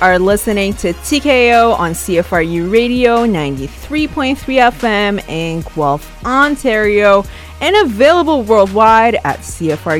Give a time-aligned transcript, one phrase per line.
[0.00, 7.24] are listening to TKO on CFRU Radio 93.3 FM in Guelph, Ontario,
[7.60, 9.92] and available worldwide at CFRU.ca.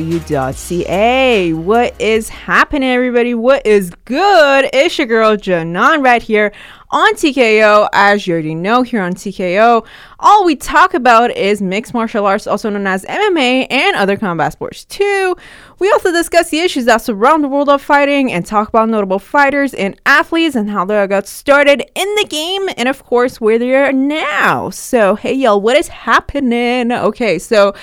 [1.53, 3.33] What is happening, everybody?
[3.33, 4.69] What is good?
[4.73, 6.51] It's your girl Janan right here
[6.91, 7.87] on TKO.
[7.93, 9.85] As you already know, here on TKO,
[10.19, 14.53] all we talk about is mixed martial arts, also known as MMA, and other combat
[14.53, 15.35] sports too.
[15.79, 19.19] We also discuss the issues that surround the world of fighting and talk about notable
[19.19, 23.57] fighters and athletes and how they got started in the game, and of course, where
[23.59, 24.69] they are now.
[24.69, 26.91] So, hey, y'all, what is happening?
[26.91, 27.73] Okay, so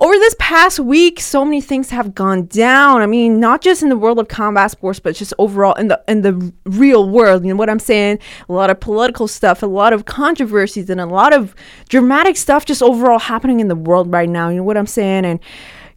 [0.00, 3.02] over this past week, so many things have gone down.
[3.02, 6.02] I mean, not just in the world of combat sports, but just overall in the
[6.08, 7.44] in the real world.
[7.44, 8.18] You know what I'm saying?
[8.48, 11.54] A lot of political stuff, a lot of controversies, and a lot of
[11.88, 14.48] dramatic stuff just overall happening in the world right now.
[14.48, 15.26] You know what I'm saying?
[15.26, 15.38] And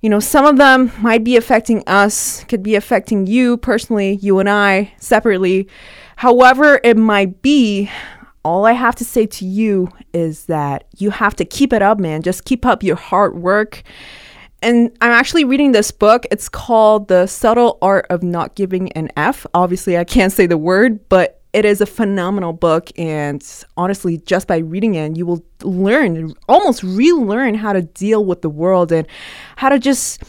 [0.01, 4.39] you know, some of them might be affecting us, could be affecting you personally, you
[4.39, 5.69] and I separately.
[6.17, 7.89] However, it might be,
[8.43, 11.99] all I have to say to you is that you have to keep it up,
[11.99, 12.21] man.
[12.21, 13.83] Just keep up your hard work.
[14.61, 16.25] And I'm actually reading this book.
[16.31, 19.45] It's called The Subtle Art of Not Giving an F.
[19.53, 22.89] Obviously, I can't say the word, but it is a phenomenal book.
[22.97, 23.43] And
[23.77, 28.49] honestly, just by reading it, you will learn, almost relearn how to deal with the
[28.49, 29.07] world and
[29.57, 30.23] how to just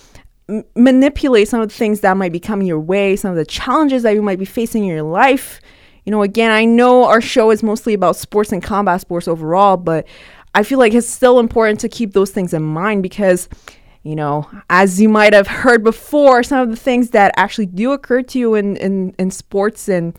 [0.77, 4.03] manipulate some of the things that might be coming your way, some of the challenges
[4.03, 5.61] that you might be facing in your life
[6.05, 9.77] you know, again, I know our show is mostly about sports and combat sports overall,
[9.77, 10.07] but
[10.55, 13.49] I feel like it's still important to keep those things in mind because,
[14.03, 17.93] you know, as you might have heard before, some of the things that actually do
[17.93, 20.15] occur to you in, in, in sports and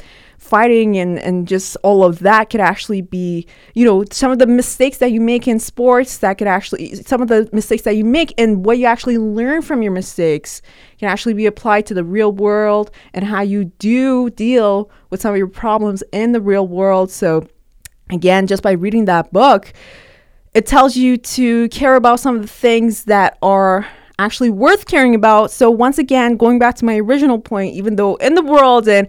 [0.45, 4.45] fighting and, and just all of that could actually be, you know, some of the
[4.45, 8.05] mistakes that you make in sports that could actually, some of the mistakes that you
[8.05, 10.61] make and what you actually learn from your mistakes
[10.99, 15.31] can actually be applied to the real world and how you do deal with some
[15.31, 17.09] of your problems in the real world.
[17.09, 17.47] So,
[18.11, 19.73] again, just by reading that book,
[20.53, 23.87] it tells you to care about some of the things that are
[24.19, 25.51] actually worth caring about.
[25.51, 29.07] So, once again, going back to my original point, even though in the world and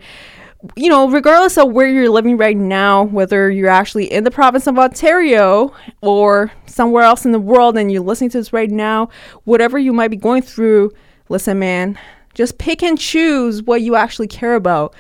[0.75, 4.67] you know, regardless of where you're living right now, whether you're actually in the province
[4.67, 9.09] of Ontario or somewhere else in the world and you're listening to this right now,
[9.45, 10.93] whatever you might be going through,
[11.29, 11.99] listen, man,
[12.35, 14.95] just pick and choose what you actually care about.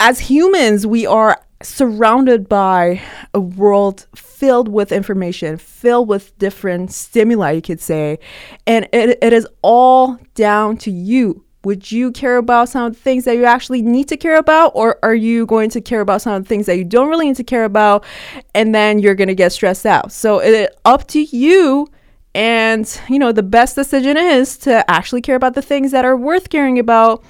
[0.00, 3.00] As humans, we are surrounded by
[3.34, 8.18] a world filled with information, filled with different stimuli, you could say.
[8.66, 12.98] And it, it is all down to you would you care about some of the
[12.98, 16.22] things that you actually need to care about or are you going to care about
[16.22, 18.06] some of the things that you don't really need to care about
[18.54, 20.10] and then you're going to get stressed out?
[20.10, 21.86] So it's up to you
[22.34, 26.16] and you know the best decision is to actually care about the things that are
[26.16, 27.22] worth caring about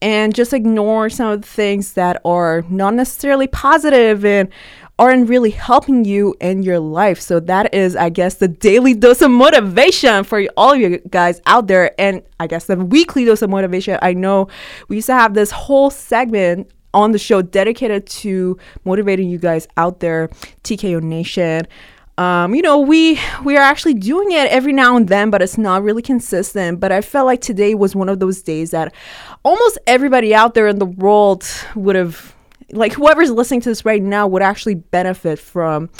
[0.00, 4.48] and just ignore some of the things that are not necessarily positive and
[4.98, 7.20] aren't really helping you in your life.
[7.20, 11.40] So that is, I guess, the daily dose of motivation for all of you guys
[11.46, 11.98] out there.
[12.00, 13.98] And I guess the weekly dose of motivation.
[14.02, 14.48] I know
[14.88, 19.66] we used to have this whole segment on the show dedicated to motivating you guys
[19.76, 20.28] out there,
[20.62, 21.66] TKO Nation.
[22.16, 25.58] Um, you know, we we are actually doing it every now and then, but it's
[25.58, 26.78] not really consistent.
[26.78, 28.94] But I felt like today was one of those days that
[29.42, 31.44] almost everybody out there in the world
[31.74, 32.33] would have
[32.72, 35.90] like whoever's listening to this right now would actually benefit from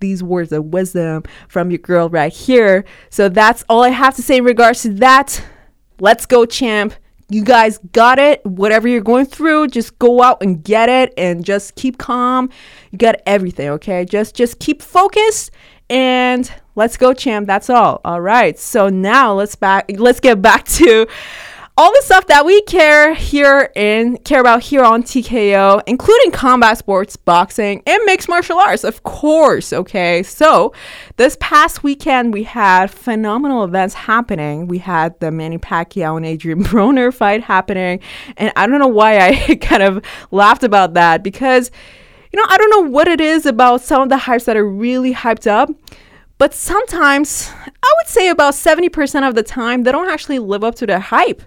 [0.00, 2.84] these words of wisdom from your girl right here.
[3.10, 5.42] So that's all I have to say in regards to that.
[6.00, 6.94] Let's go, champ.
[7.28, 8.44] You guys got it.
[8.44, 12.50] Whatever you're going through, just go out and get it and just keep calm.
[12.90, 14.04] You got everything, okay?
[14.04, 15.50] Just just keep focused
[15.88, 17.46] and let's go, champ.
[17.46, 18.00] That's all.
[18.04, 18.58] All right.
[18.58, 21.06] So now let's back let's get back to
[21.74, 26.76] all the stuff that we care here in care about here on TKO, including combat
[26.76, 29.72] sports, boxing, and mixed martial arts, of course.
[29.72, 30.74] Okay, so
[31.16, 34.66] this past weekend we had phenomenal events happening.
[34.66, 38.00] We had the Manny Pacquiao and Adrian Broner fight happening,
[38.36, 41.70] and I don't know why I kind of laughed about that because
[42.32, 44.68] you know I don't know what it is about some of the hypes that are
[44.68, 45.70] really hyped up.
[46.36, 50.74] But sometimes, I would say about 70% of the time, they don't actually live up
[50.76, 51.40] to their hype.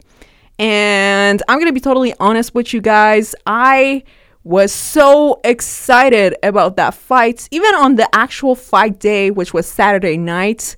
[0.58, 3.36] And I'm going to be totally honest with you guys.
[3.46, 4.04] I
[4.44, 7.48] was so excited about that fight.
[7.52, 10.76] Even on the actual fight day, which was Saturday night,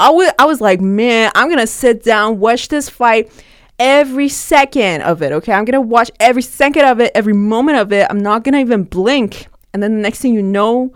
[0.00, 3.30] I, w- I was like, man, I'm going to sit down, watch this fight
[3.78, 5.32] every second of it.
[5.32, 5.52] Okay.
[5.52, 8.06] I'm going to watch every second of it, every moment of it.
[8.10, 9.46] I'm not going to even blink.
[9.72, 10.92] And then the next thing you know,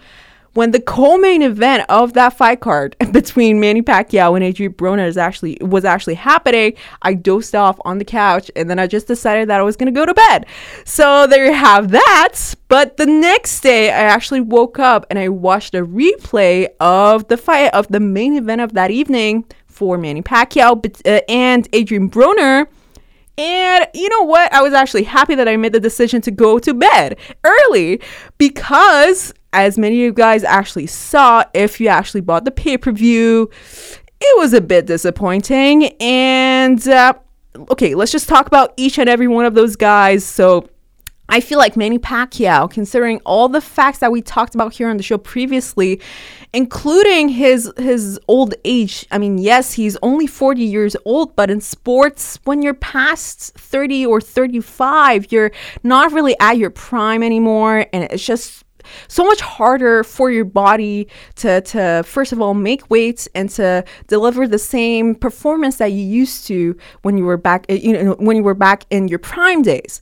[0.58, 5.16] when the co-main event of that fight card between Manny Pacquiao and Adrian Broner is
[5.16, 6.72] actually was actually happening,
[7.02, 9.92] I dozed off on the couch and then I just decided that I was gonna
[9.92, 10.46] go to bed.
[10.84, 12.56] So there you have that.
[12.66, 17.36] But the next day, I actually woke up and I watched a replay of the
[17.36, 22.66] fight of the main event of that evening for Manny Pacquiao uh, and Adrian Broner.
[23.38, 24.52] And you know what?
[24.52, 28.00] I was actually happy that I made the decision to go to bed early
[28.36, 32.92] because, as many of you guys actually saw, if you actually bought the pay per
[32.92, 33.50] view,
[34.20, 35.86] it was a bit disappointing.
[36.00, 37.14] And uh,
[37.70, 40.24] okay, let's just talk about each and every one of those guys.
[40.24, 40.68] So,
[41.30, 44.96] I feel like Manny Pacquiao, considering all the facts that we talked about here on
[44.96, 46.00] the show previously,
[46.54, 49.04] including his his old age.
[49.10, 54.06] I mean, yes, he's only 40 years old, but in sports, when you're past 30
[54.06, 55.52] or 35, you're
[55.82, 58.64] not really at your prime anymore, and it's just
[59.08, 63.84] so much harder for your body to to first of all make weights and to
[64.06, 68.36] deliver the same performance that you used to when you were back you know when
[68.36, 70.00] you were back in your prime days.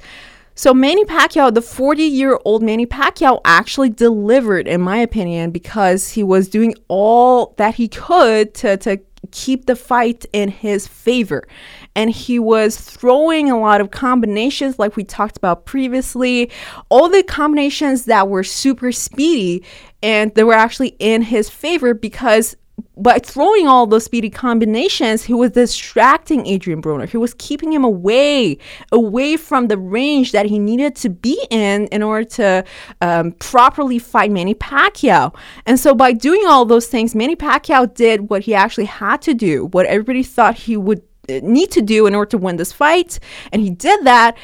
[0.58, 6.48] So Manny Pacquiao, the 40-year-old Manny Pacquiao actually delivered in my opinion because he was
[6.48, 11.46] doing all that he could to to keep the fight in his favor.
[11.94, 16.50] And he was throwing a lot of combinations, like we talked about previously,
[16.88, 19.64] all the combinations that were super speedy
[20.02, 22.56] and they were actually in his favor because
[22.98, 27.08] by throwing all those speedy combinations, he was distracting Adrian Broner.
[27.08, 28.58] He was keeping him away,
[28.90, 32.64] away from the range that he needed to be in in order to
[33.00, 35.34] um, properly fight Manny Pacquiao.
[35.66, 39.34] And so, by doing all those things, Manny Pacquiao did what he actually had to
[39.34, 42.72] do, what everybody thought he would uh, need to do in order to win this
[42.72, 43.18] fight,
[43.52, 44.36] and he did that.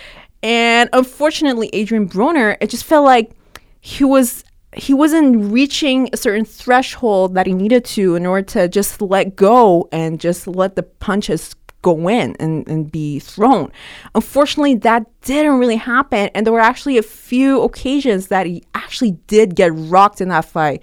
[0.42, 3.30] And unfortunately, Adrian Broner, it just felt like
[3.80, 8.68] he was he wasn't reaching a certain threshold that he needed to in order to
[8.68, 13.70] just let go and just let the punches go in and, and be thrown.
[14.14, 16.30] Unfortunately, that didn't really happen.
[16.34, 20.44] And there were actually a few occasions that he actually did get rocked in that
[20.44, 20.82] fight.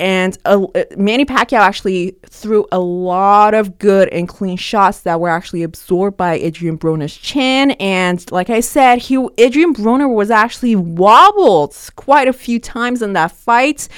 [0.00, 0.66] And uh,
[0.96, 6.16] Manny Pacquiao actually threw a lot of good and clean shots that were actually absorbed
[6.16, 7.72] by Adrian Broner's chin.
[7.72, 13.12] And like I said, he Adrian Broner was actually wobbled quite a few times in
[13.12, 13.88] that fight.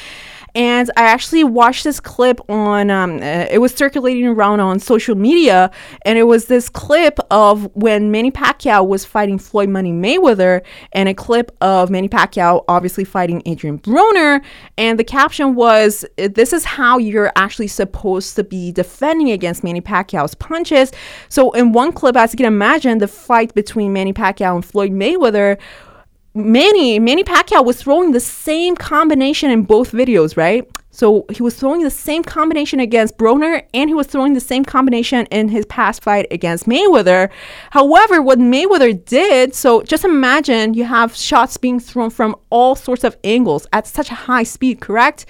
[0.54, 5.14] And I actually watched this clip on, um, uh, it was circulating around on social
[5.14, 5.70] media.
[6.04, 10.62] And it was this clip of when Manny Pacquiao was fighting Floyd Money Mayweather,
[10.92, 14.42] and a clip of Manny Pacquiao obviously fighting Adrian Broner.
[14.76, 19.80] And the caption was, This is how you're actually supposed to be defending against Manny
[19.80, 20.92] Pacquiao's punches.
[21.28, 24.92] So, in one clip, as you can imagine, the fight between Manny Pacquiao and Floyd
[24.92, 25.58] Mayweather
[26.34, 30.66] Manny Manny Pacquiao was throwing the same combination in both videos, right?
[30.90, 34.64] So he was throwing the same combination against Broner and he was throwing the same
[34.64, 37.30] combination in his past fight against Mayweather.
[37.70, 43.04] However, what Mayweather did, so just imagine you have shots being thrown from all sorts
[43.04, 45.24] of angles at such a high speed, correct?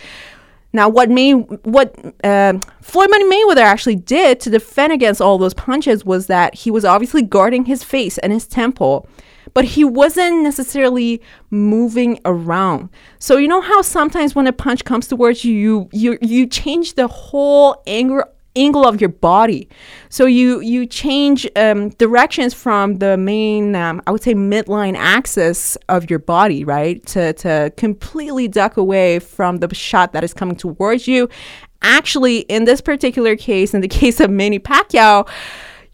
[0.72, 5.54] Now, what May, what uh, Floyd Money Mayweather actually did to defend against all those
[5.54, 9.06] punches was that he was obviously guarding his face and his temple
[9.54, 11.20] but he wasn't necessarily
[11.50, 12.88] moving around.
[13.18, 16.94] So you know how sometimes when a punch comes towards you, you you, you change
[16.94, 18.24] the whole angle
[18.56, 19.68] angle of your body.
[20.08, 25.76] So you you change um, directions from the main, um, I would say, midline axis
[25.88, 30.56] of your body, right, to to completely duck away from the shot that is coming
[30.56, 31.28] towards you.
[31.82, 35.28] Actually, in this particular case, in the case of Manny Pacquiao,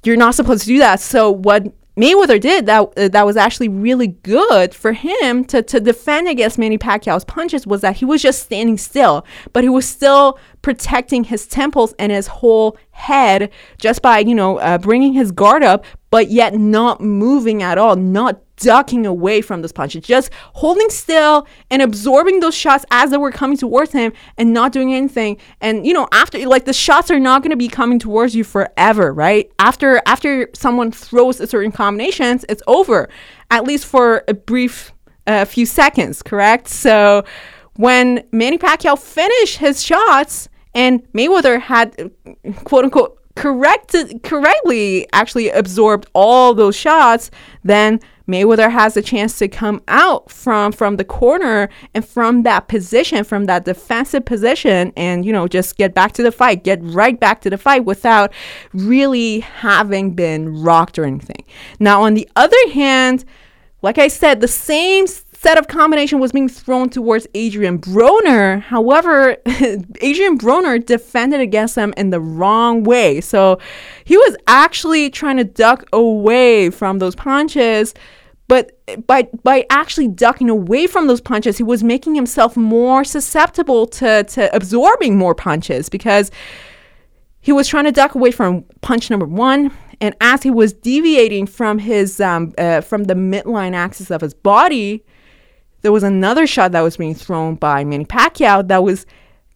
[0.04, 1.00] you're not supposed to do that.
[1.00, 5.80] So what Mayweather did that uh, that was actually really good for him to, to
[5.80, 9.86] defend against Manny Pacquiao's punches was that he was just standing still, but he was
[9.86, 15.32] still protecting his temples and his whole head just by you know uh, bringing his
[15.32, 20.32] guard up, but yet not moving at all, not ducking away from those punches, just
[20.54, 24.92] holding still and absorbing those shots as they were coming towards him and not doing
[24.92, 25.36] anything.
[25.60, 28.44] And you know, after like the shots are not going to be coming towards you
[28.44, 29.50] forever, right?
[29.58, 33.08] After after someone throws a certain combinations, it's over,
[33.50, 34.92] at least for a brief
[35.26, 36.68] uh, few seconds, correct?
[36.68, 37.24] So
[37.78, 42.10] when Manny Pacquiao finished his shots and Mayweather had
[42.64, 43.94] quote unquote correct
[44.24, 47.30] correctly actually absorbed all those shots,
[47.62, 52.66] then Mayweather has a chance to come out from from the corner and from that
[52.66, 56.80] position, from that defensive position, and you know just get back to the fight, get
[56.82, 58.32] right back to the fight without
[58.74, 61.44] really having been rocked or anything.
[61.78, 63.24] Now, on the other hand,
[63.82, 65.06] like I said, the same
[65.40, 68.60] set of combination was being thrown towards Adrian Broner.
[68.60, 69.36] However,
[70.00, 73.20] Adrian Broner defended against him in the wrong way.
[73.20, 73.60] So
[74.04, 77.94] he was actually trying to duck away from those punches.
[78.48, 83.86] But by by actually ducking away from those punches, he was making himself more susceptible
[83.86, 86.32] to, to absorbing more punches because
[87.40, 91.46] he was trying to duck away from punch number one, and as he was deviating
[91.46, 95.04] from his um, uh, from the midline axis of his body,
[95.82, 99.06] there was another shot that was being thrown by Manny Pacquiao that was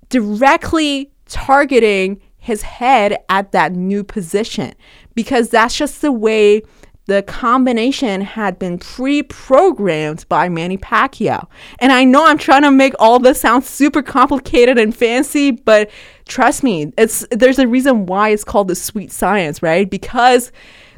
[0.09, 4.75] directly targeting his head at that new position
[5.15, 6.63] because that's just the way
[7.07, 11.47] the combination had been pre-programmed by Manny Pacquiao.
[11.81, 15.91] And I know I'm trying to make all this sound super complicated and fancy, but
[16.29, 19.91] trust me, it's there's a reason why it's called the sweet science, right?
[19.91, 20.53] Because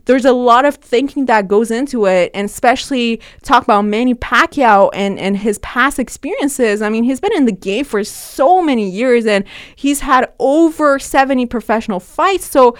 [0.07, 4.91] there's a lot of thinking that goes into it, and especially talk about Manny Pacquiao
[4.93, 6.83] and, and his past experiences.
[6.83, 9.45] I mean, he's been in the game for so many years and
[9.77, 12.47] he's had over 70 professional fights.
[12.47, 12.77] So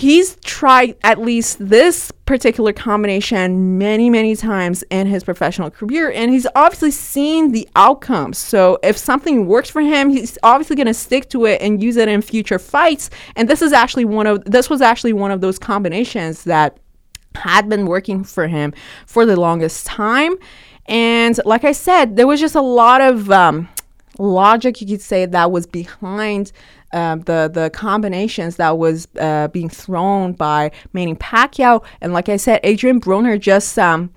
[0.00, 6.30] he's tried at least this particular combination many many times in his professional career and
[6.30, 8.38] he's obviously seen the outcomes.
[8.38, 11.98] So if something works for him he's obviously going to stick to it and use
[11.98, 13.10] it in future fights.
[13.36, 16.78] And this is actually one of this was actually one of those combinations that
[17.34, 18.72] had been working for him
[19.06, 20.34] for the longest time.
[20.86, 23.68] And like i said there was just a lot of um,
[24.18, 26.52] logic you could say that was behind
[26.92, 32.36] um, the the combinations that was uh, being thrown by Manny Pacquiao, and like I
[32.36, 34.12] said, Adrian Broner just um,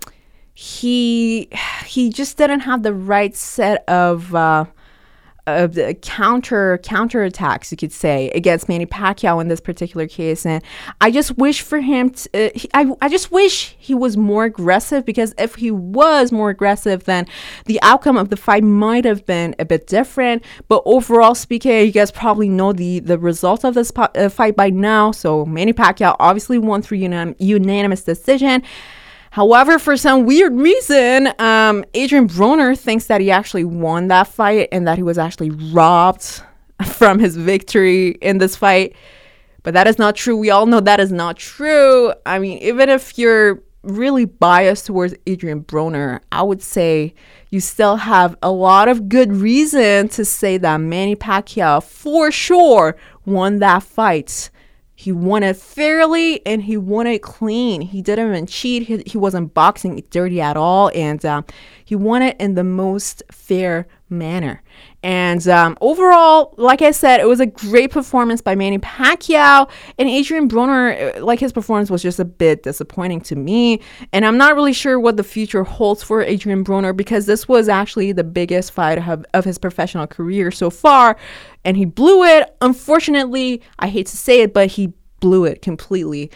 [0.54, 1.48] he
[1.84, 4.64] he just didn't have the right set of uh,
[5.46, 10.46] the counter counter attacks you could say against Manny Pacquiao in this particular case.
[10.46, 10.62] And
[11.00, 14.44] I just wish for him to, uh, he, I, I just wish he was more
[14.44, 17.26] aggressive because if he was more aggressive then
[17.66, 20.42] the outcome of the fight might have been a bit different.
[20.68, 24.56] But overall speaking you guys probably know the the result of this po- uh, fight
[24.56, 25.10] by now.
[25.10, 28.62] So Manny Pacquiao obviously won through unan- unanimous decision
[29.34, 34.68] However, for some weird reason, um, Adrian Broner thinks that he actually won that fight
[34.70, 36.40] and that he was actually robbed
[36.86, 38.94] from his victory in this fight.
[39.64, 40.36] But that is not true.
[40.36, 42.12] We all know that is not true.
[42.24, 47.12] I mean, even if you're really biased towards Adrian Broner, I would say
[47.50, 52.96] you still have a lot of good reason to say that Manny Pacquiao for sure
[53.26, 54.50] won that fight.
[54.96, 57.80] He won it fairly and he won it clean.
[57.80, 58.84] He didn't even cheat.
[58.84, 60.90] He, he wasn't boxing dirty at all.
[60.94, 61.42] And uh,
[61.84, 64.62] he won it in the most fair manner.
[65.02, 69.70] And um, overall, like I said, it was a great performance by Manny Pacquiao.
[69.98, 73.80] And Adrian Broner, uh, like his performance was just a bit disappointing to me.
[74.12, 77.68] And I'm not really sure what the future holds for Adrian Broner because this was
[77.68, 81.16] actually the biggest fight of, of his professional career so far
[81.64, 82.54] and he blew it.
[82.60, 86.30] Unfortunately, I hate to say it, but he blew it completely.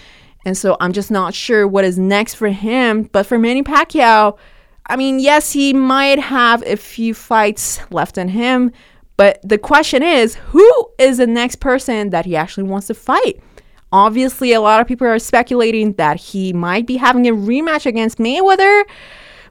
[0.45, 3.05] And so I'm just not sure what is next for him.
[3.05, 4.39] But for Manny Pacquiao,
[4.89, 8.73] I mean, yes, he might have a few fights left in him,
[9.17, 13.41] but the question is who is the next person that he actually wants to fight?
[13.91, 18.19] Obviously, a lot of people are speculating that he might be having a rematch against
[18.19, 18.85] Mayweather.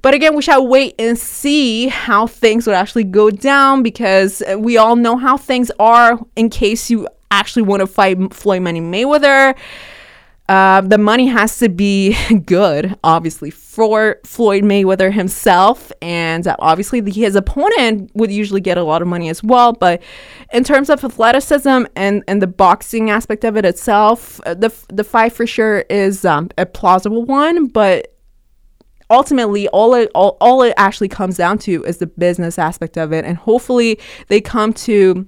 [0.03, 4.58] But again, we shall wait and see how things would actually go down because uh,
[4.58, 8.79] we all know how things are in case you actually want to fight Floyd Money
[8.79, 9.56] Mayweather.
[10.50, 15.92] Uh, the money has to be good, obviously, for Floyd Mayweather himself.
[16.01, 19.74] And obviously, his opponent would usually get a lot of money as well.
[19.74, 20.01] But
[20.54, 25.04] in terms of athleticism and, and the boxing aspect of it itself, uh, the, the
[25.04, 27.68] fight for sure is um, a plausible one.
[27.68, 28.13] But
[29.10, 33.13] ultimately all it all, all it actually comes down to is the business aspect of
[33.13, 35.25] it and hopefully they come to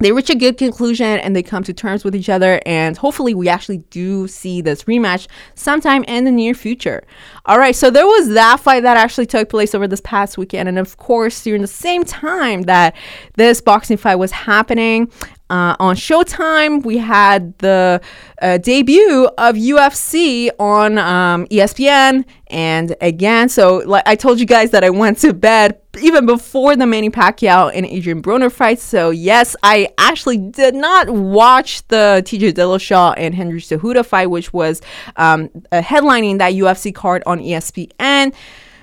[0.00, 3.34] they reach a good conclusion and they come to terms with each other and hopefully
[3.34, 7.04] we actually do see this rematch sometime in the near future
[7.46, 10.68] all right so there was that fight that actually took place over this past weekend
[10.68, 12.96] and of course during the same time that
[13.36, 15.10] this boxing fight was happening
[15.50, 18.00] uh, on Showtime, we had the
[18.40, 22.24] uh, debut of UFC on um, ESPN.
[22.46, 26.76] And again, so like I told you guys that I went to bed even before
[26.76, 28.78] the Manny Pacquiao and Adrian Broner fight.
[28.78, 34.52] So yes, I actually did not watch the TJ Dillashaw and Henry Cejudo fight, which
[34.52, 34.82] was
[35.16, 38.34] um, headlining that UFC card on ESPN.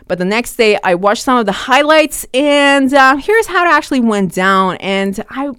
[0.07, 3.69] But the next day, I watched some of the highlights, and uh, here's how it
[3.69, 4.77] actually went down.
[4.77, 5.51] And I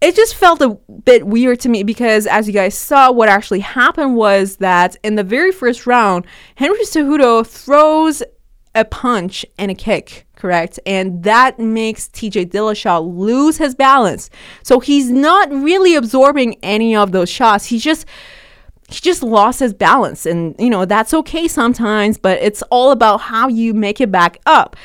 [0.00, 3.60] it just felt a bit weird to me because, as you guys saw, what actually
[3.60, 6.24] happened was that in the very first round,
[6.54, 8.22] Henry Cejudo throws
[8.76, 10.78] a punch and a kick, correct?
[10.86, 14.30] And that makes TJ Dillashaw lose his balance.
[14.62, 17.66] So he's not really absorbing any of those shots.
[17.66, 18.06] He just
[18.88, 23.18] he just lost his balance and you know that's okay sometimes but it's all about
[23.20, 24.76] how you make it back up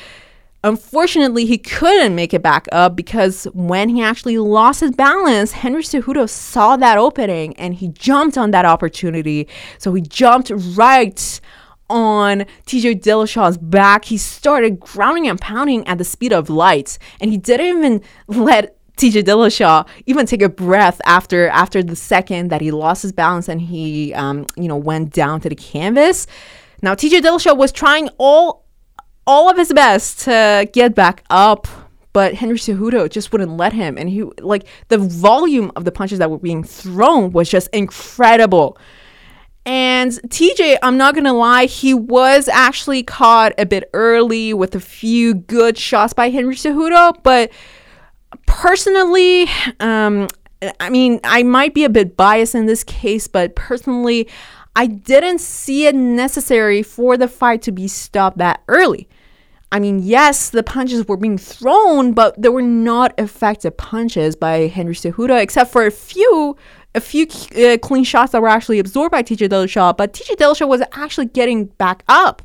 [0.62, 5.82] unfortunately he couldn't make it back up because when he actually lost his balance henry
[5.82, 11.40] cejudo saw that opening and he jumped on that opportunity so he jumped right
[11.90, 14.04] on TJ Dillashaw's back.
[14.06, 18.78] He started grounding and pounding at the speed of light, and he didn't even let
[18.96, 23.48] TJ Dillashaw even take a breath after after the second that he lost his balance
[23.48, 26.26] and he um, you know went down to the canvas.
[26.82, 28.64] Now TJ Dillashaw was trying all
[29.26, 31.66] all of his best to get back up,
[32.12, 36.18] but Henry Cejudo just wouldn't let him, and he like the volume of the punches
[36.20, 38.78] that were being thrown was just incredible.
[39.66, 44.80] And TJ, I'm not gonna lie, he was actually caught a bit early with a
[44.80, 47.50] few good shots by Henry Cejudo, but
[48.46, 49.46] personally,
[49.80, 50.28] um,
[50.80, 54.28] I mean, I might be a bit biased in this case, but personally,
[54.76, 59.08] I didn't see it necessary for the fight to be stopped that early.
[59.70, 64.68] I mean, yes, the punches were being thrown, but they were not effective punches by
[64.68, 66.56] Henry Cejudo, except for a few
[66.94, 69.96] a few uh, clean shots that were actually absorbed by TJ Dillashaw.
[69.96, 72.42] But TJ Dillashaw was actually getting back up.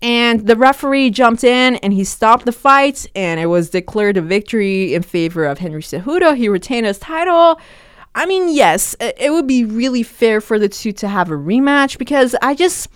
[0.00, 4.20] And the referee jumped in and he stopped the fight, and it was declared a
[4.20, 6.36] victory in favor of Henry Cejudo.
[6.36, 7.60] He retained his title.
[8.14, 11.98] I mean, yes, it would be really fair for the two to have a rematch
[11.98, 12.88] because I just.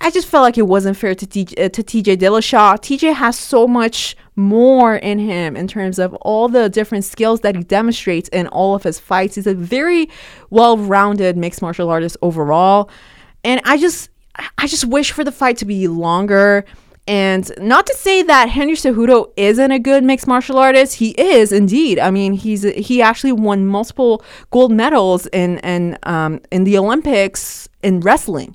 [0.00, 2.78] I just felt like it wasn't fair to, T- uh, to TJ Dillashaw.
[2.78, 7.56] TJ has so much more in him in terms of all the different skills that
[7.56, 9.34] he demonstrates in all of his fights.
[9.34, 10.08] He's a very
[10.50, 12.90] well-rounded mixed martial artist overall.
[13.44, 14.10] And I just
[14.56, 16.64] I just wish for the fight to be longer.
[17.08, 21.52] And not to say that Henry Cejudo isn't a good mixed martial artist, he is
[21.52, 21.98] indeed.
[21.98, 27.68] I mean, he's he actually won multiple gold medals in in um, in the Olympics
[27.82, 28.54] in wrestling.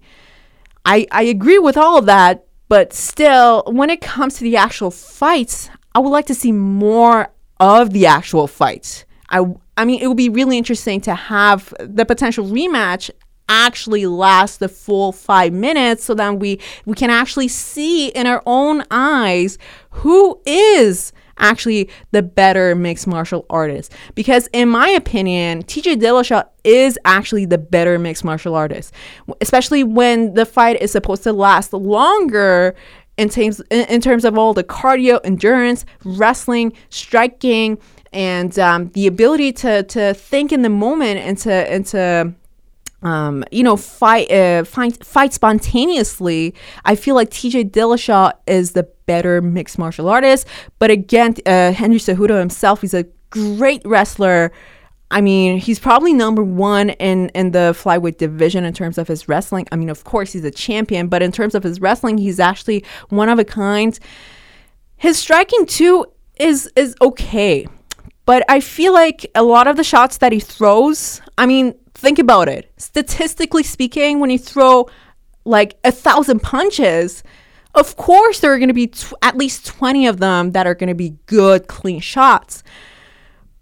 [0.85, 4.91] I I agree with all of that, but still, when it comes to the actual
[4.91, 9.05] fights, I would like to see more of the actual fights.
[9.29, 9.45] I
[9.77, 13.09] I mean, it would be really interesting to have the potential rematch
[13.49, 18.41] actually last the full five minutes so that we we can actually see in our
[18.45, 19.57] own eyes
[19.89, 23.91] who is actually the better mixed martial artist.
[24.15, 28.93] Because in my opinion TJ Dillashaw is actually the better mixed martial artist.
[29.41, 32.75] Especially when the fight is supposed to last longer
[33.17, 37.77] in terms in, terms of all the cardio endurance wrestling striking
[38.11, 42.33] and um, the ability to to think in the moment and to and to
[43.03, 46.55] um, you know, fight, uh, fight, fight spontaneously.
[46.85, 50.47] I feel like TJ Dillashaw is the better mixed martial artist.
[50.79, 54.51] But again, uh, Henry Cejudo himself, he's a great wrestler.
[55.11, 59.27] I mean, he's probably number one in, in the flyweight division in terms of his
[59.27, 59.67] wrestling.
[59.71, 62.83] I mean, of course, he's a champion, but in terms of his wrestling, he's actually
[63.09, 63.99] one of a kind.
[64.97, 66.05] His striking too
[66.39, 67.67] is is okay,
[68.25, 72.19] but I feel like a lot of the shots that he throws, I mean, Think
[72.19, 72.69] about it.
[72.75, 74.89] Statistically speaking, when you throw
[75.45, 77.23] like a thousand punches,
[77.75, 80.75] of course there are going to be t- at least 20 of them that are
[80.75, 82.61] going to be good, clean shots.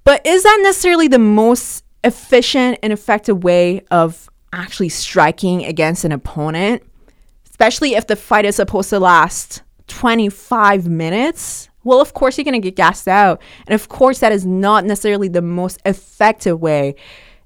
[0.06, 6.12] But is that necessarily the most efficient and effective way of actually striking against an
[6.12, 6.82] opponent?
[7.48, 11.70] Especially if the fight is supposed to last 25 minutes?
[11.84, 13.40] Well, of course, you're going to get gassed out.
[13.68, 16.96] And of course, that is not necessarily the most effective way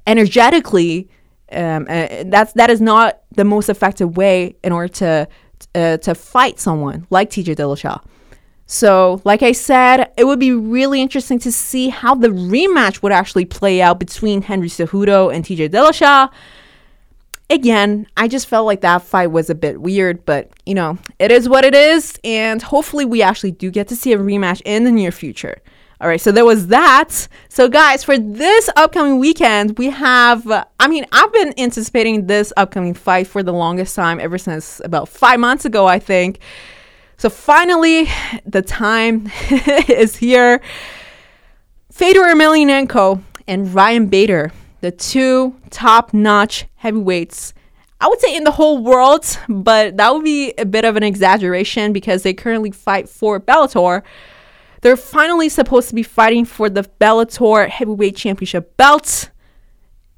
[0.07, 1.09] energetically,
[1.51, 5.27] um, uh, that's that is not the most effective way in order to
[5.73, 8.01] uh, to fight someone like TJ Dillashaw.
[8.67, 13.11] So, like I said, it would be really interesting to see how the rematch would
[13.11, 16.31] actually play out between Henry Cejudo and TJ Dillashaw.
[17.51, 21.31] Again, I just felt like that fight was a bit weird, but you know, it
[21.31, 24.83] is what it is, and hopefully, we actually do get to see a rematch in
[24.83, 25.61] the near future.
[26.01, 27.27] All right, so there was that.
[27.47, 32.51] So, guys, for this upcoming weekend, we have, uh, I mean, I've been anticipating this
[32.57, 36.39] upcoming fight for the longest time, ever since about five months ago, I think.
[37.15, 38.09] So, finally,
[38.45, 39.31] the time
[39.87, 40.59] is here.
[41.93, 47.53] Fedor Emelianenko and Ryan Bader, the two top notch heavyweights.
[48.01, 51.03] I would say in the whole world, but that would be a bit of an
[51.03, 54.03] exaggeration because they currently fight for Bellator.
[54.85, 59.31] They're finally supposed to be fighting for the Bellator Heavyweight Championship belt.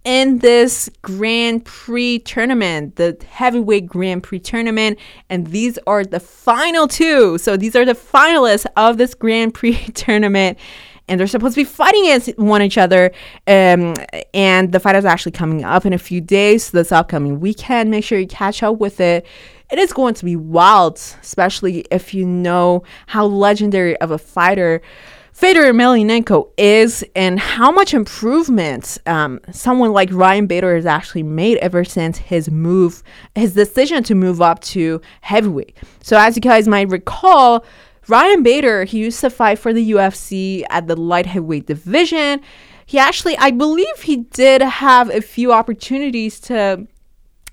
[0.04, 5.00] in this Grand Prix tournament, the heavyweight Grand Prix tournament.
[5.30, 7.38] And these are the final two.
[7.38, 10.60] So these are the finalists of this Grand Prix tournament.
[11.08, 13.14] And they're supposed to be fighting against one each other.
[13.48, 13.94] Um,
[14.34, 17.90] and the fight is actually coming up in a few days, so this upcoming weekend.
[17.90, 19.26] Make sure you catch up with it
[19.70, 24.82] it is going to be wild, especially if you know how legendary of a fighter
[25.38, 31.60] Fedor Emelianenko is and how much improvement um, someone like Ryan Bader has actually made
[31.60, 33.04] ever since his move,
[33.36, 35.78] his decision to move up to heavyweight.
[36.02, 37.64] So, as you guys might recall,
[38.08, 42.42] Ryan Bader, he used to fight for the UFC at the light heavyweight division.
[42.88, 46.88] He actually, I believe he did have a few opportunities to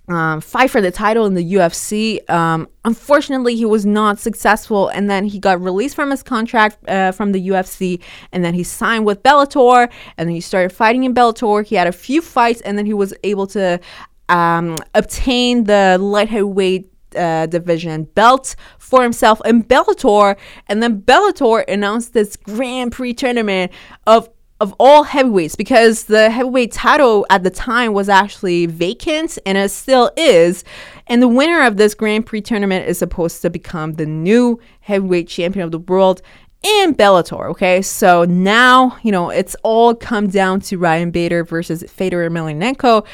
[0.09, 2.29] um, fight for the title in the UFC.
[2.29, 7.13] Um, unfortunately, he was not successful, and then he got released from his contract uh,
[7.13, 8.01] from the UFC,
[8.33, 11.65] and then he signed with Bellator, and then he started fighting in Bellator.
[11.65, 13.81] He had a few fights, and then he was able to
[14.29, 20.37] um, obtain the light heavyweight uh, division belt for himself in Bellator,
[20.67, 23.73] and then Bellator announced this Grand Prix tournament
[24.07, 24.29] of
[24.61, 29.71] of all heavyweights because the heavyweight title at the time was actually vacant and it
[29.71, 30.65] still is.
[31.07, 35.29] And the winner of this Grand Prix tournament is supposed to become the new heavyweight
[35.29, 36.23] champion of the world
[36.63, 37.51] in Bellator.
[37.51, 43.07] Okay, so now you know it's all come down to Ryan Bader versus Fedor Emelianenko.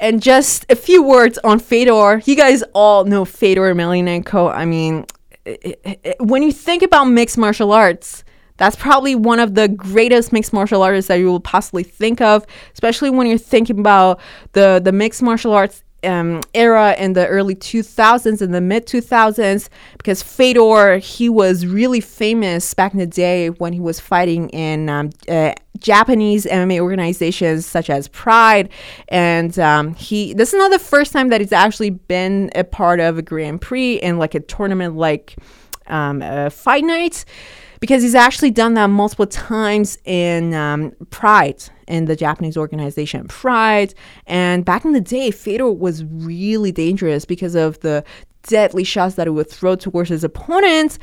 [0.00, 2.22] And just a few words on Fedor.
[2.26, 4.52] You guys all know Fedor Emelianenko.
[4.54, 5.06] I mean,
[5.44, 8.24] it, it, it, when you think about mixed martial arts,
[8.56, 12.46] that's probably one of the greatest mixed martial artists that you will possibly think of,
[12.72, 14.20] especially when you're thinking about
[14.52, 19.68] the the mixed martial arts um, era in the early 2000s and the mid 2000s
[19.96, 24.88] because Fedor he was really famous back in the day when he was fighting in
[24.88, 28.68] um, uh, Japanese MMA organizations such as Pride.
[29.08, 33.00] And um, he this is not the first time that he's actually been a part
[33.00, 35.36] of a Grand Prix in like a tournament like
[35.86, 37.24] um, fight night
[37.84, 43.92] because he's actually done that multiple times in um, Pride, in the Japanese organization Pride.
[44.26, 48.02] And back in the day, Fedor was really dangerous because of the
[48.44, 50.98] deadly shots that he would throw towards his opponents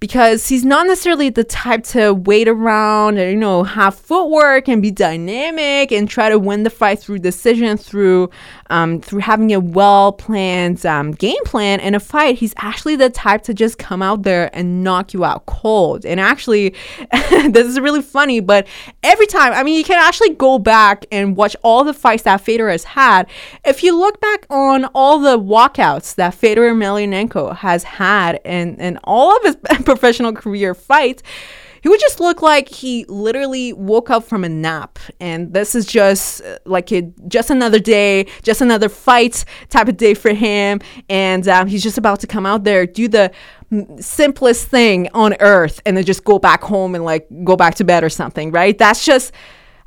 [0.00, 4.80] because he's not necessarily the type to wait around and you know have footwork and
[4.80, 8.30] be dynamic and try to win the fight through decision through
[8.70, 12.38] um, through having a well planned um, game plan in a fight.
[12.38, 16.04] He's actually the type to just come out there and knock you out cold.
[16.04, 16.74] And actually,
[17.30, 18.66] this is really funny, but
[19.02, 22.40] every time, I mean, you can actually go back and watch all the fights that
[22.40, 23.28] Fedor has had.
[23.64, 28.98] If you look back on all the walkouts that Fedor Emelianenko has had and and
[29.04, 29.56] all of his
[29.88, 31.22] professional career fights,
[31.80, 34.98] he would just look like he literally woke up from a nap.
[35.18, 39.96] And this is just uh, like a, just another day just another fight type of
[39.96, 40.80] day for him.
[41.08, 43.30] And um, he's just about to come out there do the
[44.00, 47.84] simplest thing on earth and then just go back home and like go back to
[47.84, 48.76] bed or something right?
[48.76, 49.32] That's just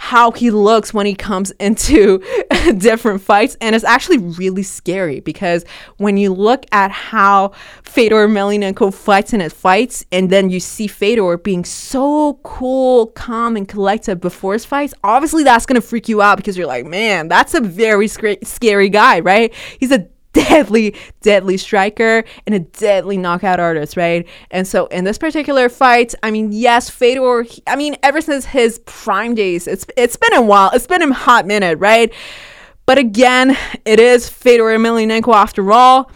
[0.02, 2.24] how he looks when he comes into
[2.78, 3.56] different fights.
[3.62, 5.64] And it's actually really scary because
[5.98, 7.50] when you look at how
[7.84, 13.56] Fedor Emelianenko fights in his fights, and then you see Fedor being so cool, calm,
[13.56, 16.88] and collected before his fights, obviously that's going to freak you out because you're like,
[16.88, 19.54] man, that's a very sc- scary guy, right?
[19.80, 24.28] He's a deadly, deadly striker and a deadly knockout artist, right?
[24.50, 28.80] And so in this particular fight, I mean, yes, Fedor, I mean, ever since his
[28.80, 32.14] prime days, it's it's been a while, it's been a hot minute, right?
[32.86, 36.12] But again, it is Fedor Emelianenko after all.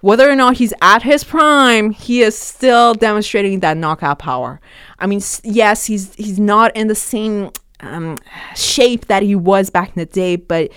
[0.00, 4.60] Whether or not he's at his prime, he is still demonstrating that knockout power.
[4.98, 8.16] I mean, yes, he's he's not in the same um,
[8.54, 10.70] shape that he was back in the day, but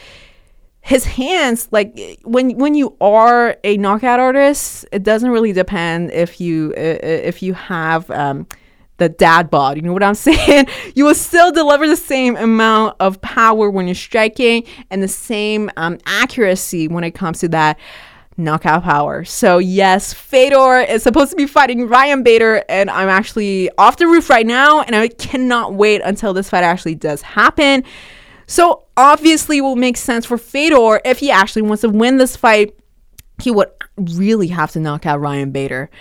[0.82, 6.40] his hands like when when you are a knockout artist it doesn't really depend if
[6.40, 8.48] you if you have um,
[8.98, 10.66] the dad bod you know what i'm saying
[10.96, 15.70] you will still deliver the same amount of power when you're striking and the same
[15.78, 17.78] um, accuracy when it comes to that
[18.40, 19.24] knockout power.
[19.26, 24.08] So yes, Fedor is supposed to be fighting Ryan Bader, and I'm actually off the
[24.08, 27.84] roof right now, and I cannot wait until this fight actually does happen.
[28.50, 32.36] So obviously, it will make sense for Fedor if he actually wants to win this
[32.36, 32.76] fight.
[33.40, 35.92] He would really have to knock out Ryan Bader.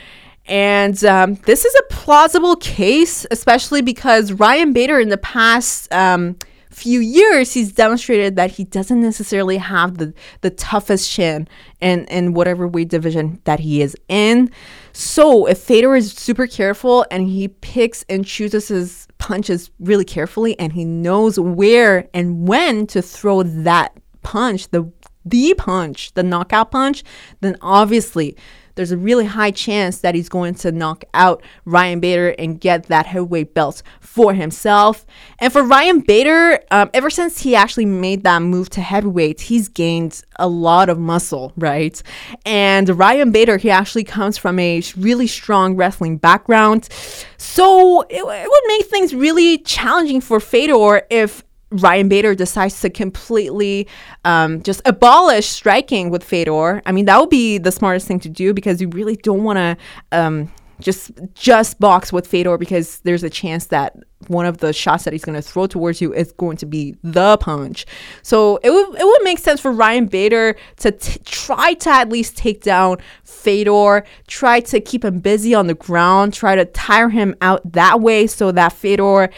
[0.47, 6.39] And um, this is a plausible case, especially because Ryan Bader in the past um,
[6.79, 11.49] few years, he's demonstrated that he doesn't necessarily have the, the toughest chin
[11.81, 14.51] in, in whatever weight division that he is in.
[14.93, 20.59] So if Fedor is super careful and he picks and chooses his punches really carefully
[20.59, 24.91] and he knows where and when to throw that punch, the
[25.25, 27.05] the punch, the knockout punch,
[27.41, 28.37] then obviously
[28.79, 32.85] there's a really high chance that he's going to knock out Ryan Bader and get
[32.85, 35.05] that heavyweight belt for himself.
[35.41, 39.67] And for Ryan Bader, um, ever since he actually made that move to heavyweight, he's
[39.67, 42.01] gained a lot of muscle, right?
[42.47, 46.89] And Ryan Bader, he actually comes from a really strong wrestling background.
[47.37, 52.91] So it, it would make things really challenging for Fedor if Ryan Bader decides to
[52.91, 53.87] completely
[54.25, 58.29] um, just abolish striking with Fedor, I mean that would be the smartest thing to
[58.29, 59.77] do because you really don't want to
[60.13, 60.51] um,
[60.81, 63.97] just just box with Fedor because there's a chance that
[64.29, 66.97] one of the shots that he's going to throw towards you is going to be
[67.03, 67.87] the punch.
[68.23, 72.09] So it would it would make sense for Ryan Bader to t- try to at
[72.09, 77.09] least take down Fedor, try to keep him busy on the ground, try to tire
[77.09, 79.31] him out that way so that Fedor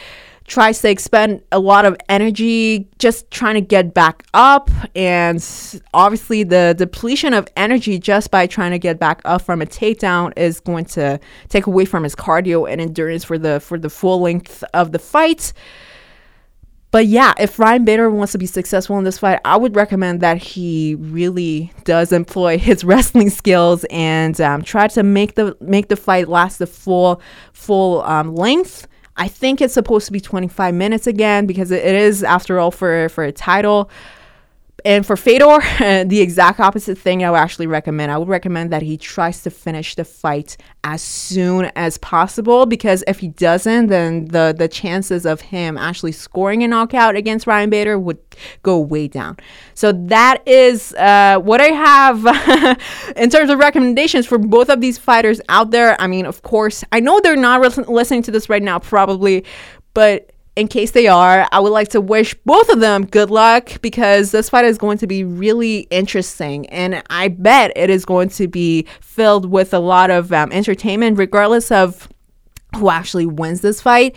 [0.50, 6.42] tries to expend a lot of energy just trying to get back up and obviously
[6.42, 10.58] the depletion of energy just by trying to get back up from a takedown is
[10.58, 14.64] going to take away from his cardio and endurance for the for the full length
[14.74, 15.52] of the fight.
[16.90, 20.20] But yeah, if Ryan Bader wants to be successful in this fight, I would recommend
[20.22, 25.86] that he really does employ his wrestling skills and um, try to make the make
[25.86, 30.74] the fight last the full full um, length I think it's supposed to be 25
[30.74, 33.90] minutes again because it is, after all, for for a title.
[34.84, 35.60] And for Fedor,
[36.06, 38.12] the exact opposite thing I would actually recommend.
[38.12, 43.04] I would recommend that he tries to finish the fight as soon as possible because
[43.06, 47.70] if he doesn't, then the the chances of him actually scoring a knockout against Ryan
[47.70, 48.18] Bader would
[48.62, 49.36] go way down.
[49.74, 52.78] So that is uh, what I have
[53.16, 56.00] in terms of recommendations for both of these fighters out there.
[56.00, 59.44] I mean, of course, I know they're not re- listening to this right now, probably,
[59.94, 63.80] but in case they are, I would like to wish both of them good luck
[63.82, 66.66] because this fight is going to be really interesting.
[66.70, 71.18] And I bet it is going to be filled with a lot of um, entertainment,
[71.18, 72.08] regardless of
[72.76, 74.16] who actually wins this fight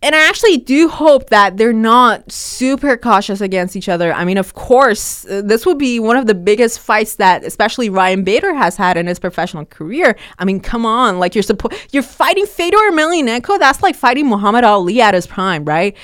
[0.00, 4.12] and I actually do hope that they're not super cautious against each other.
[4.12, 7.88] I mean, of course, uh, this will be one of the biggest fights that especially
[7.90, 10.16] Ryan Bader has had in his professional career.
[10.38, 13.58] I mean, come on, like you're supposed you're fighting Fedor Emelianenko.
[13.58, 15.96] That's like fighting Muhammad Ali at his prime, right?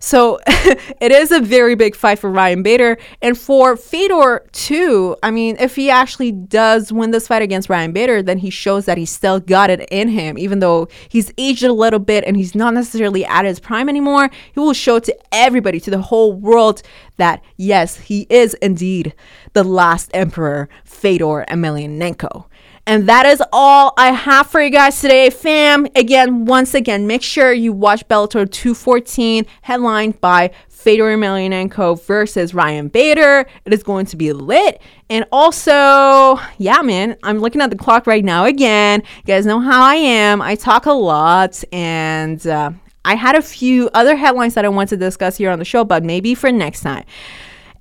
[0.00, 2.98] So it is a very big fight for Ryan Bader.
[3.22, 7.92] And for Fedor, too, I mean, if he actually does win this fight against Ryan
[7.92, 10.38] Bader, then he shows that he's still got it in him.
[10.38, 14.30] Even though he's aged a little bit and he's not necessarily at his prime anymore,
[14.52, 16.82] he will show to everybody, to the whole world,
[17.16, 19.14] that yes, he is indeed
[19.52, 22.46] the last emperor, Fedor Emelianenko.
[22.88, 25.86] And that is all I have for you guys today, fam.
[25.94, 32.88] Again, once again, make sure you watch Bellator 214, headlined by Fedor Emelianenko versus Ryan
[32.88, 33.44] Bader.
[33.66, 34.80] It is going to be lit.
[35.10, 39.02] And also, yeah, man, I'm looking at the clock right now again.
[39.18, 40.40] You guys know how I am.
[40.40, 42.70] I talk a lot, and uh,
[43.04, 45.84] I had a few other headlines that I want to discuss here on the show,
[45.84, 47.04] but maybe for next time.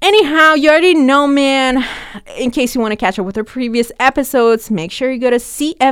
[0.02, 1.84] Anyhow, you already know, man.
[2.38, 5.32] In case you want to catch up with our previous episodes, make sure you go
[5.32, 5.90] to cfru.ca.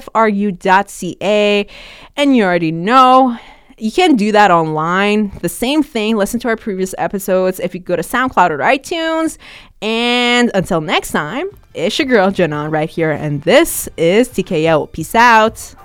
[2.15, 3.37] And you already know,
[3.77, 5.31] you can do that online.
[5.41, 9.37] The same thing, listen to our previous episodes if you go to SoundCloud or iTunes.
[9.81, 13.11] And until next time, it's your girl, Janan, right here.
[13.11, 14.91] And this is TKO.
[14.91, 15.75] Peace out.